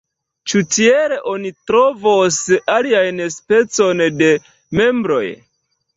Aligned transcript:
Ĉu 0.51 0.59
tiel 0.75 1.13
oni 1.31 1.51
trovos 1.71 2.39
alian 2.77 3.23
specon 3.37 4.05
de 4.23 4.31
membroj? 4.81 5.25